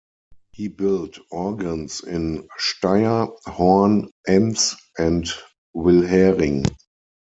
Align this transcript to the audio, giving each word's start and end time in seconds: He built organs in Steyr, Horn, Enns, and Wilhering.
He 0.53 0.67
built 0.67 1.19
organs 1.29 2.01
in 2.03 2.47
Steyr, 2.57 3.37
Horn, 3.45 4.09
Enns, 4.27 4.75
and 4.97 5.27
Wilhering. 5.75 6.65